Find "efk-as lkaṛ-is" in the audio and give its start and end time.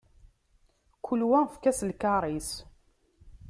1.45-2.51